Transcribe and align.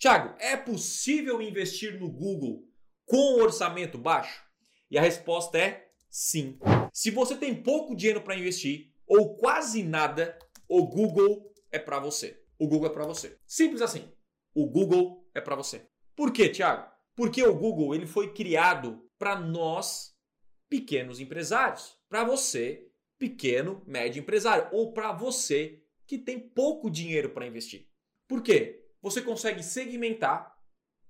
Tiago, 0.00 0.34
é 0.38 0.56
possível 0.56 1.42
investir 1.42 2.00
no 2.00 2.10
Google 2.10 2.66
com 3.04 3.34
orçamento 3.34 3.98
baixo? 3.98 4.42
E 4.90 4.96
a 4.96 5.02
resposta 5.02 5.58
é 5.58 5.90
sim. 6.08 6.58
Se 6.90 7.10
você 7.10 7.36
tem 7.36 7.62
pouco 7.62 7.94
dinheiro 7.94 8.22
para 8.22 8.34
investir 8.34 8.94
ou 9.06 9.36
quase 9.36 9.82
nada, 9.82 10.38
o 10.66 10.86
Google 10.86 11.52
é 11.70 11.78
para 11.78 12.00
você. 12.00 12.42
O 12.58 12.66
Google 12.66 12.88
é 12.88 12.94
para 12.94 13.04
você. 13.04 13.36
Simples 13.46 13.82
assim. 13.82 14.10
O 14.54 14.66
Google 14.66 15.28
é 15.34 15.40
para 15.40 15.54
você. 15.54 15.86
Por 16.16 16.32
quê, 16.32 16.48
Tiago? 16.48 16.90
Porque 17.14 17.42
o 17.42 17.54
Google 17.54 17.94
ele 17.94 18.06
foi 18.06 18.32
criado 18.32 19.06
para 19.18 19.38
nós 19.38 20.14
pequenos 20.66 21.20
empresários, 21.20 21.94
para 22.08 22.24
você 22.24 22.90
pequeno, 23.18 23.82
médio 23.86 24.20
empresário 24.20 24.66
ou 24.72 24.94
para 24.94 25.12
você 25.12 25.82
que 26.06 26.16
tem 26.16 26.40
pouco 26.40 26.90
dinheiro 26.90 27.28
para 27.28 27.46
investir. 27.46 27.86
Por 28.26 28.42
quê? 28.42 28.79
Você 29.02 29.22
consegue 29.22 29.62
segmentar 29.62 30.56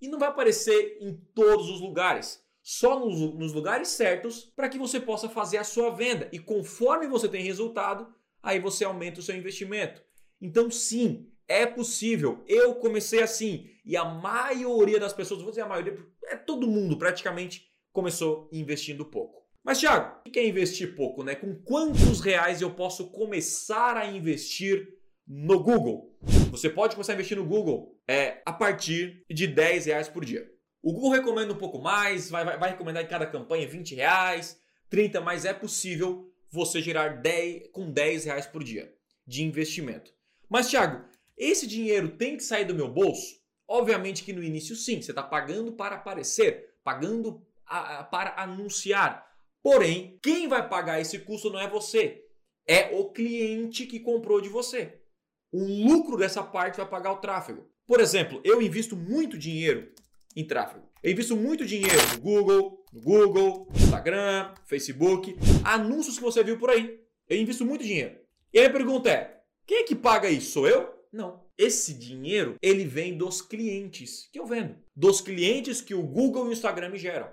e 0.00 0.08
não 0.08 0.18
vai 0.18 0.28
aparecer 0.28 0.98
em 1.00 1.14
todos 1.34 1.68
os 1.70 1.80
lugares 1.80 2.42
só 2.62 3.00
nos, 3.00 3.18
nos 3.34 3.52
lugares 3.52 3.88
certos 3.88 4.52
para 4.54 4.68
que 4.68 4.78
você 4.78 5.00
possa 5.00 5.28
fazer 5.28 5.56
a 5.56 5.64
sua 5.64 5.90
venda. 5.90 6.28
E 6.32 6.38
conforme 6.38 7.06
você 7.06 7.28
tem 7.28 7.42
resultado, 7.42 8.12
aí 8.42 8.60
você 8.60 8.84
aumenta 8.84 9.20
o 9.20 9.22
seu 9.22 9.34
investimento. 9.34 10.02
Então, 10.40 10.70
sim, 10.70 11.32
é 11.48 11.64
possível. 11.64 12.44
Eu 12.46 12.74
comecei 12.74 13.22
assim 13.22 13.70
e 13.84 13.96
a 13.96 14.04
maioria 14.04 15.00
das 15.00 15.14
pessoas, 15.14 15.40
vou 15.40 15.50
dizer 15.50 15.62
a 15.62 15.68
maioria, 15.68 15.96
é 16.24 16.36
todo 16.36 16.66
mundo 16.66 16.98
praticamente 16.98 17.66
começou 17.90 18.48
investindo 18.52 19.04
pouco. 19.04 19.38
Mas, 19.64 19.80
Thiago, 19.80 20.20
o 20.26 20.30
que 20.30 20.38
é 20.38 20.46
investir 20.46 20.94
pouco, 20.94 21.24
né? 21.24 21.34
Com 21.34 21.54
quantos 21.62 22.20
reais 22.20 22.60
eu 22.60 22.70
posso 22.74 23.10
começar 23.10 23.96
a 23.96 24.06
investir 24.06 24.97
no 25.28 25.62
Google? 25.62 26.16
Você 26.50 26.70
pode 26.70 26.94
começar 26.94 27.12
a 27.12 27.14
investir 27.14 27.36
no 27.36 27.44
Google 27.44 28.00
é, 28.08 28.40
a 28.46 28.52
partir 28.52 29.24
de 29.28 29.46
10 29.46 29.86
reais 29.86 30.08
por 30.08 30.24
dia. 30.24 30.50
O 30.82 30.92
Google 30.92 31.10
recomenda 31.10 31.52
um 31.52 31.58
pouco 31.58 31.78
mais, 31.78 32.30
vai, 32.30 32.44
vai, 32.44 32.58
vai 32.58 32.70
recomendar 32.70 33.04
em 33.04 33.08
cada 33.08 33.26
campanha 33.26 33.68
20 33.68 33.94
reais, 33.94 34.58
30, 34.88 35.20
mas 35.20 35.44
é 35.44 35.52
possível 35.52 36.32
você 36.50 36.80
gerar 36.80 37.20
10, 37.20 37.68
com 37.72 37.90
10 37.90 38.24
reais 38.24 38.46
por 38.46 38.64
dia 38.64 38.90
de 39.26 39.42
investimento. 39.44 40.10
Mas, 40.48 40.70
Thiago, 40.70 41.04
esse 41.36 41.66
dinheiro 41.66 42.08
tem 42.08 42.36
que 42.36 42.42
sair 42.42 42.64
do 42.64 42.74
meu 42.74 42.88
bolso? 42.88 43.36
Obviamente 43.66 44.24
que 44.24 44.32
no 44.32 44.42
início 44.42 44.74
sim, 44.74 45.02
você 45.02 45.12
está 45.12 45.22
pagando 45.22 45.72
para 45.72 45.96
aparecer, 45.96 46.74
pagando 46.82 47.46
a, 47.66 47.98
a, 47.98 48.04
para 48.04 48.42
anunciar. 48.42 49.28
Porém, 49.62 50.18
quem 50.22 50.48
vai 50.48 50.66
pagar 50.66 51.00
esse 51.00 51.18
custo 51.18 51.50
não 51.50 51.60
é 51.60 51.68
você, 51.68 52.24
é 52.66 52.96
o 52.96 53.10
cliente 53.10 53.84
que 53.84 54.00
comprou 54.00 54.40
de 54.40 54.48
você. 54.48 55.02
O 55.50 55.64
lucro 55.64 56.16
dessa 56.16 56.42
parte 56.42 56.76
vai 56.76 56.86
pagar 56.86 57.12
o 57.12 57.18
tráfego. 57.18 57.66
Por 57.86 58.00
exemplo, 58.00 58.40
eu 58.44 58.60
invisto 58.60 58.94
muito 58.94 59.38
dinheiro 59.38 59.90
em 60.36 60.46
tráfego. 60.46 60.86
Eu 61.02 61.12
invisto 61.12 61.34
muito 61.36 61.64
dinheiro 61.64 61.96
no 62.12 62.20
Google, 62.20 62.84
no 62.92 63.00
Google, 63.00 63.68
Instagram, 63.74 64.52
Facebook, 64.66 65.36
anúncios 65.64 66.18
que 66.18 66.24
você 66.24 66.44
viu 66.44 66.58
por 66.58 66.70
aí. 66.70 67.00
Eu 67.28 67.38
invisto 67.38 67.64
muito 67.64 67.82
dinheiro. 67.82 68.18
E 68.52 68.58
aí 68.58 68.66
a 68.66 68.70
pergunta 68.70 69.10
é: 69.10 69.40
quem 69.66 69.78
é 69.78 69.84
que 69.84 69.94
paga 69.94 70.28
isso? 70.28 70.52
Sou 70.52 70.68
eu? 70.68 70.94
Não. 71.10 71.46
Esse 71.56 71.94
dinheiro, 71.94 72.56
ele 72.60 72.84
vem 72.84 73.16
dos 73.16 73.40
clientes 73.40 74.28
que 74.30 74.38
eu 74.38 74.46
vendo. 74.46 74.76
Dos 74.94 75.20
clientes 75.20 75.80
que 75.80 75.94
o 75.94 76.02
Google 76.02 76.46
e 76.46 76.48
o 76.50 76.52
Instagram 76.52 76.90
me 76.90 76.98
geram. 76.98 77.28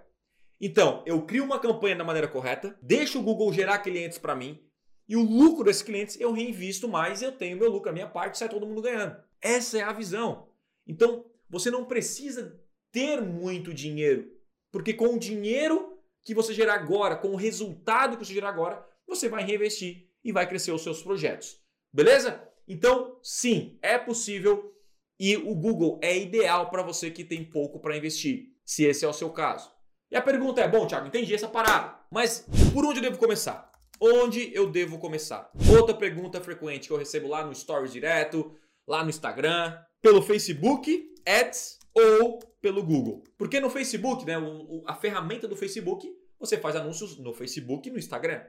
Então, 0.59 1.03
eu 1.05 1.21
crio 1.23 1.43
uma 1.43 1.59
campanha 1.59 1.95
da 1.95 2.03
maneira 2.03 2.27
correta, 2.27 2.77
deixo 2.81 3.19
o 3.19 3.21
Google 3.21 3.51
gerar 3.51 3.79
clientes 3.79 4.17
para 4.17 4.35
mim, 4.35 4.59
e 5.07 5.15
o 5.15 5.21
lucro 5.21 5.63
desses 5.63 5.81
clientes 5.81 6.19
eu 6.19 6.31
reinvisto 6.31 6.87
mais 6.87 7.21
eu 7.21 7.31
tenho 7.31 7.57
meu 7.57 7.69
lucro, 7.69 7.89
a 7.89 7.93
minha 7.93 8.07
parte, 8.07 8.37
sai 8.37 8.49
todo 8.49 8.65
mundo 8.65 8.81
ganhando. 8.81 9.15
Essa 9.41 9.77
é 9.77 9.81
a 9.81 9.93
visão. 9.93 10.49
Então, 10.87 11.25
você 11.49 11.69
não 11.69 11.85
precisa 11.85 12.59
ter 12.91 13.21
muito 13.21 13.73
dinheiro. 13.73 14.31
Porque 14.71 14.93
com 14.93 15.15
o 15.15 15.19
dinheiro 15.19 15.99
que 16.23 16.33
você 16.33 16.53
gerar 16.53 16.75
agora, 16.75 17.15
com 17.15 17.29
o 17.29 17.35
resultado 17.35 18.17
que 18.17 18.25
você 18.25 18.33
gerar 18.33 18.49
agora, 18.49 18.85
você 19.07 19.29
vai 19.29 19.43
reinvestir 19.43 20.09
e 20.23 20.31
vai 20.31 20.47
crescer 20.47 20.71
os 20.71 20.81
seus 20.81 21.03
projetos. 21.03 21.61
Beleza? 21.93 22.41
Então, 22.67 23.19
sim, 23.21 23.77
é 23.81 23.97
possível 23.97 24.75
e 25.19 25.37
o 25.37 25.55
Google 25.55 25.99
é 26.01 26.17
ideal 26.17 26.69
para 26.69 26.81
você 26.81 27.09
que 27.09 27.23
tem 27.23 27.43
pouco 27.43 27.79
para 27.79 27.95
investir, 27.95 28.49
se 28.65 28.83
esse 28.83 29.05
é 29.05 29.07
o 29.07 29.13
seu 29.13 29.29
caso. 29.29 29.71
E 30.11 30.15
a 30.15 30.21
pergunta 30.21 30.61
é: 30.61 30.67
bom, 30.67 30.85
Thiago, 30.85 31.07
entendi 31.07 31.33
essa 31.33 31.47
parada, 31.47 31.97
mas 32.11 32.45
por 32.73 32.85
onde 32.85 32.99
eu 32.99 33.03
devo 33.03 33.17
começar? 33.17 33.71
Onde 33.99 34.53
eu 34.53 34.69
devo 34.69 34.99
começar? 34.99 35.49
Outra 35.69 35.95
pergunta 35.95 36.41
frequente 36.41 36.87
que 36.87 36.93
eu 36.93 36.97
recebo 36.97 37.27
lá 37.27 37.45
no 37.45 37.55
Stories 37.55 37.93
direto, 37.93 38.53
lá 38.87 39.03
no 39.03 39.09
Instagram, 39.09 39.77
pelo 40.01 40.21
Facebook, 40.21 41.13
Ads 41.25 41.79
ou 41.93 42.39
pelo 42.61 42.83
Google. 42.83 43.23
Porque 43.37 43.59
no 43.59 43.69
Facebook, 43.69 44.25
né, 44.25 44.37
o, 44.37 44.83
a 44.85 44.95
ferramenta 44.95 45.47
do 45.47 45.55
Facebook, 45.55 46.07
você 46.39 46.57
faz 46.57 46.75
anúncios 46.75 47.17
no 47.17 47.33
Facebook 47.33 47.87
e 47.87 47.91
no 47.91 47.97
Instagram. 47.97 48.43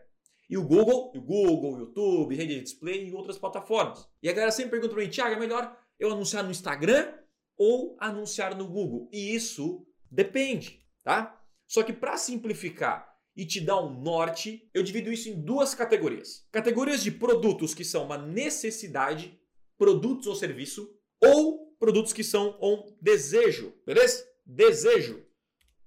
E 0.48 0.56
o 0.56 0.64
Google, 0.64 1.12
o 1.14 1.20
Google, 1.20 1.78
YouTube, 1.78 2.34
rede 2.34 2.54
de 2.54 2.62
display 2.62 3.08
e 3.08 3.12
outras 3.12 3.38
plataformas. 3.38 4.08
E 4.22 4.28
a 4.28 4.32
galera 4.32 4.52
sempre 4.52 4.72
pergunta 4.72 4.94
para 4.94 5.02
mim, 5.02 5.10
Thiago, 5.10 5.34
é 5.34 5.38
melhor 5.38 5.76
eu 5.98 6.12
anunciar 6.12 6.44
no 6.44 6.50
Instagram 6.50 7.12
ou 7.56 7.96
anunciar 8.00 8.54
no 8.54 8.66
Google? 8.68 9.08
E 9.12 9.34
isso 9.34 9.86
depende, 10.10 10.80
tá? 11.02 11.40
Só 11.66 11.82
que 11.82 11.92
para 11.92 12.16
simplificar 12.16 13.15
e 13.36 13.44
te 13.44 13.60
dar 13.60 13.80
um 13.82 14.00
norte, 14.00 14.68
eu 14.72 14.82
divido 14.82 15.12
isso 15.12 15.28
em 15.28 15.40
duas 15.40 15.74
categorias. 15.74 16.46
Categorias 16.50 17.02
de 17.02 17.10
produtos 17.10 17.74
que 17.74 17.84
são 17.84 18.04
uma 18.04 18.16
necessidade, 18.16 19.38
produtos 19.76 20.26
ou 20.26 20.34
serviço, 20.34 20.90
ou 21.22 21.76
produtos 21.78 22.12
que 22.12 22.24
são 22.24 22.58
um 22.62 22.96
desejo, 23.00 23.74
beleza? 23.84 24.26
Desejo. 24.44 25.24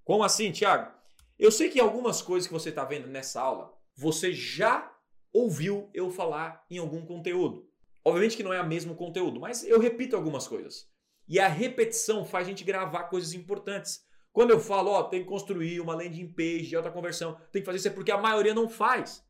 Como 0.04 0.24
assim, 0.24 0.52
Thiago? 0.52 0.92
Eu 1.38 1.52
sei 1.52 1.70
que 1.70 1.80
algumas 1.80 2.22
coisas 2.22 2.48
que 2.48 2.54
você 2.54 2.70
está 2.70 2.86
vendo 2.86 3.08
nessa 3.08 3.42
aula, 3.42 3.74
você 3.96 4.32
já 4.32 4.94
ouviu 5.34 5.90
eu 5.94 6.10
falar 6.10 6.66
em 6.70 6.78
algum 6.78 7.06
conteúdo. 7.06 7.68
Obviamente 8.04 8.38
que 8.38 8.44
não 8.44 8.54
é 8.54 8.62
o 8.62 8.68
mesmo 8.68 8.96
conteúdo, 8.96 9.40
mas 9.40 9.64
eu 9.64 9.80
repito 9.80 10.16
algumas 10.16 10.48
coisas. 10.48 10.88
E 11.28 11.40
a 11.40 11.48
repetição 11.48 12.26
faz 12.26 12.48
a 12.48 12.50
gente 12.50 12.64
gravar 12.64 13.04
coisas 13.04 13.34
importantes. 13.34 14.02
Quando 14.32 14.52
eu 14.52 14.60
falo, 14.60 14.92
ó, 14.92 15.04
tem 15.04 15.24
que 15.24 15.30
construir 15.30 15.80
uma 15.80 15.96
landing 15.96 16.32
page 16.32 16.68
de 16.68 16.76
alta 16.76 16.92
conversão, 16.92 17.40
tem 17.52 17.62
que 17.62 17.66
fazer 17.66 17.78
isso 17.78 17.88
é 17.88 17.92
porque 17.92 18.12
a 18.12 18.18
maioria 18.18 18.54
não 18.54 18.70
faz. 18.70 19.24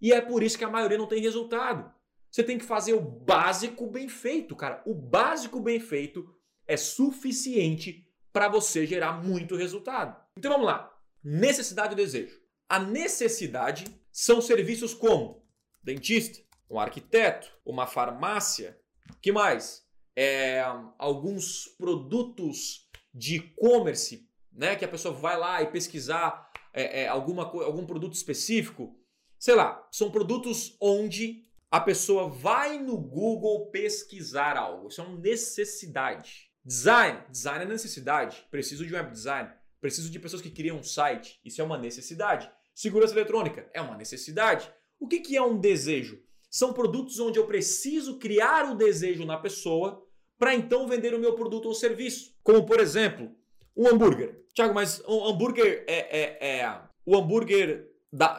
E 0.00 0.12
é 0.12 0.20
por 0.20 0.42
isso 0.42 0.58
que 0.58 0.64
a 0.64 0.70
maioria 0.70 0.98
não 0.98 1.06
tem 1.06 1.20
resultado. 1.20 1.92
Você 2.30 2.42
tem 2.42 2.58
que 2.58 2.64
fazer 2.64 2.92
o 2.92 3.00
básico 3.00 3.86
bem 3.86 4.08
feito, 4.08 4.54
cara. 4.54 4.82
O 4.84 4.94
básico 4.94 5.60
bem 5.60 5.80
feito 5.80 6.28
é 6.66 6.76
suficiente 6.76 8.06
para 8.32 8.48
você 8.48 8.86
gerar 8.86 9.22
muito 9.22 9.56
resultado. 9.56 10.20
Então 10.36 10.50
vamos 10.50 10.66
lá. 10.66 10.92
Necessidade 11.24 11.94
e 11.94 11.96
desejo. 11.96 12.38
A 12.68 12.78
necessidade 12.78 13.84
são 14.12 14.40
serviços 14.40 14.92
como 14.92 15.46
dentista, 15.82 16.42
um 16.68 16.80
arquiteto, 16.80 17.50
uma 17.64 17.86
farmácia, 17.86 18.78
que 19.22 19.30
mais? 19.30 19.86
É, 20.14 20.60
alguns 20.98 21.68
produtos 21.78 22.90
de 23.14 23.36
e-commerce, 23.36 24.25
né? 24.56 24.74
Que 24.74 24.84
a 24.84 24.88
pessoa 24.88 25.14
vai 25.14 25.38
lá 25.38 25.62
e 25.62 25.70
pesquisar 25.70 26.50
é, 26.72 27.02
é, 27.02 27.08
alguma, 27.08 27.44
algum 27.44 27.86
produto 27.86 28.14
específico. 28.14 28.98
Sei 29.38 29.54
lá, 29.54 29.86
são 29.92 30.10
produtos 30.10 30.76
onde 30.80 31.44
a 31.70 31.80
pessoa 31.80 32.28
vai 32.28 32.78
no 32.78 32.96
Google 32.96 33.70
pesquisar 33.70 34.56
algo. 34.56 34.88
Isso 34.88 35.00
é 35.00 35.04
uma 35.04 35.18
necessidade. 35.18 36.50
Design. 36.64 37.22
Design 37.30 37.64
é 37.64 37.68
necessidade. 37.68 38.44
Preciso 38.50 38.86
de 38.86 38.94
web 38.94 39.10
design. 39.10 39.50
Preciso 39.80 40.10
de 40.10 40.18
pessoas 40.18 40.42
que 40.42 40.50
criam 40.50 40.78
um 40.78 40.82
site. 40.82 41.38
Isso 41.44 41.60
é 41.60 41.64
uma 41.64 41.78
necessidade. 41.78 42.50
Segurança 42.74 43.14
eletrônica 43.14 43.68
é 43.72 43.80
uma 43.80 43.96
necessidade. 43.96 44.70
O 44.98 45.06
que, 45.06 45.20
que 45.20 45.36
é 45.36 45.42
um 45.42 45.58
desejo? 45.58 46.22
São 46.50 46.72
produtos 46.72 47.18
onde 47.20 47.38
eu 47.38 47.46
preciso 47.46 48.18
criar 48.18 48.70
o 48.70 48.74
desejo 48.74 49.24
na 49.24 49.36
pessoa 49.36 50.06
para 50.38 50.54
então 50.54 50.86
vender 50.86 51.14
o 51.14 51.18
meu 51.18 51.34
produto 51.34 51.66
ou 51.66 51.74
serviço. 51.74 52.34
Como, 52.42 52.64
por 52.64 52.80
exemplo, 52.80 53.34
um 53.76 53.88
hambúrguer. 53.88 54.44
Tiago, 54.54 54.74
mas 54.74 55.02
um 55.06 55.26
hambúrguer 55.26 55.84
é. 55.86 56.20
é, 56.20 56.58
é 56.60 56.80
o 57.04 57.16
hambúrguer 57.16 57.88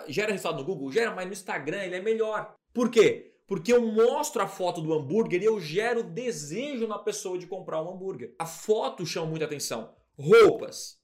gera 0.08 0.32
resultado 0.32 0.60
no 0.60 0.66
Google? 0.66 0.92
Gera, 0.92 1.14
mas 1.16 1.26
no 1.26 1.34
Instagram 1.34 1.84
ele 1.84 1.96
é 1.96 2.02
melhor. 2.02 2.56
Por 2.74 2.90
quê? 2.90 3.34
Porque 3.48 3.72
eu 3.72 3.82
mostro 3.82 4.42
a 4.42 4.48
foto 4.48 4.82
do 4.82 4.94
hambúrguer 4.94 5.42
e 5.42 5.46
eu 5.46 5.60
gero 5.60 6.04
desejo 6.04 6.86
na 6.86 7.00
pessoa 7.00 7.38
de 7.38 7.48
comprar 7.48 7.82
um 7.82 7.94
hambúrguer. 7.94 8.36
A 8.38 8.46
foto 8.46 9.06
chama 9.06 9.28
muita 9.28 9.46
atenção. 9.46 9.94
Roupas. 10.18 10.98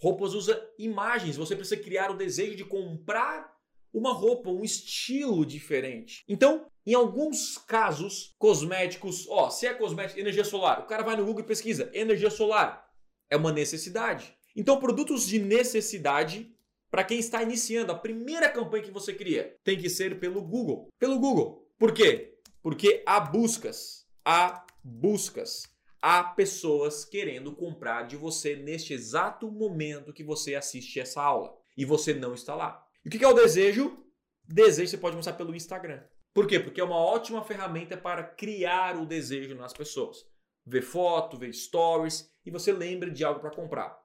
Roupas 0.00 0.32
usa 0.32 0.62
imagens. 0.78 1.36
Você 1.36 1.56
precisa 1.56 1.80
criar 1.80 2.10
o 2.10 2.16
desejo 2.16 2.54
de 2.54 2.64
comprar 2.64 3.52
uma 3.92 4.12
roupa, 4.12 4.50
um 4.50 4.62
estilo 4.62 5.44
diferente. 5.44 6.24
Então, 6.28 6.66
em 6.86 6.94
alguns 6.94 7.58
casos, 7.58 8.36
cosméticos, 8.38 9.26
ó, 9.28 9.50
se 9.50 9.66
é 9.66 9.74
cosmético, 9.74 10.20
energia 10.20 10.44
solar, 10.44 10.80
o 10.80 10.86
cara 10.86 11.02
vai 11.02 11.16
no 11.16 11.24
Google 11.24 11.42
e 11.42 11.46
pesquisa 11.46 11.90
energia 11.92 12.30
solar. 12.30 12.87
É 13.30 13.36
uma 13.36 13.52
necessidade. 13.52 14.36
Então, 14.56 14.78
produtos 14.78 15.26
de 15.26 15.38
necessidade 15.38 16.52
para 16.90 17.04
quem 17.04 17.18
está 17.18 17.42
iniciando, 17.42 17.92
a 17.92 17.98
primeira 17.98 18.48
campanha 18.48 18.84
que 18.84 18.90
você 18.90 19.12
cria 19.12 19.56
tem 19.62 19.78
que 19.78 19.90
ser 19.90 20.18
pelo 20.18 20.40
Google. 20.40 20.88
Pelo 20.98 21.18
Google. 21.18 21.70
Por 21.78 21.92
quê? 21.92 22.38
Porque 22.62 23.02
há 23.06 23.20
buscas, 23.20 24.06
há 24.24 24.66
buscas, 24.82 25.64
há 26.00 26.24
pessoas 26.24 27.04
querendo 27.04 27.54
comprar 27.54 28.06
de 28.06 28.16
você 28.16 28.56
neste 28.56 28.94
exato 28.94 29.50
momento 29.50 30.12
que 30.12 30.24
você 30.24 30.54
assiste 30.54 30.98
essa 30.98 31.22
aula 31.22 31.54
e 31.76 31.84
você 31.84 32.14
não 32.14 32.34
está 32.34 32.54
lá. 32.54 32.84
E 33.04 33.08
o 33.08 33.10
que 33.10 33.22
é 33.22 33.28
o 33.28 33.34
desejo? 33.34 34.04
Desejo 34.44 34.90
você 34.90 34.98
pode 34.98 35.16
mostrar 35.16 35.34
pelo 35.34 35.54
Instagram. 35.54 36.02
Por 36.32 36.46
quê? 36.46 36.58
Porque 36.58 36.80
é 36.80 36.84
uma 36.84 36.96
ótima 36.96 37.44
ferramenta 37.44 37.96
para 37.96 38.22
criar 38.22 38.96
o 38.96 39.04
desejo 39.04 39.54
nas 39.54 39.72
pessoas. 39.72 40.26
Ver 40.68 40.82
foto, 40.82 41.38
ver 41.38 41.52
stories 41.54 42.30
e 42.44 42.50
você 42.50 42.70
lembra 42.72 43.10
de 43.10 43.24
algo 43.24 43.40
para 43.40 43.54
comprar. 43.54 43.98